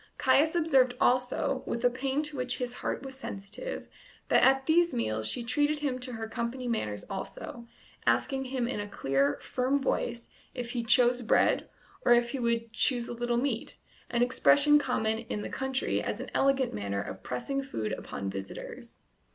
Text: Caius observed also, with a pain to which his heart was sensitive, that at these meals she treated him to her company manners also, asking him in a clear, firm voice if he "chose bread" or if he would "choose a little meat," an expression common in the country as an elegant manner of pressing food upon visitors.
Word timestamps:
Caius 0.17 0.55
observed 0.55 0.95
also, 0.99 1.61
with 1.67 1.85
a 1.85 1.89
pain 1.91 2.23
to 2.23 2.35
which 2.35 2.57
his 2.57 2.73
heart 2.81 3.03
was 3.03 3.13
sensitive, 3.13 3.87
that 4.29 4.41
at 4.41 4.65
these 4.65 4.95
meals 4.95 5.27
she 5.27 5.43
treated 5.43 5.81
him 5.81 5.99
to 5.99 6.13
her 6.13 6.27
company 6.27 6.67
manners 6.67 7.03
also, 7.07 7.67
asking 8.07 8.45
him 8.45 8.67
in 8.67 8.79
a 8.79 8.87
clear, 8.87 9.37
firm 9.43 9.77
voice 9.79 10.27
if 10.55 10.71
he 10.71 10.83
"chose 10.83 11.21
bread" 11.21 11.69
or 12.03 12.13
if 12.15 12.31
he 12.31 12.39
would 12.39 12.73
"choose 12.73 13.07
a 13.07 13.13
little 13.13 13.37
meat," 13.37 13.77
an 14.09 14.23
expression 14.23 14.79
common 14.79 15.19
in 15.19 15.43
the 15.43 15.49
country 15.49 16.01
as 16.01 16.19
an 16.19 16.31
elegant 16.33 16.73
manner 16.73 17.03
of 17.03 17.21
pressing 17.21 17.61
food 17.61 17.91
upon 17.93 18.27
visitors. 18.27 19.01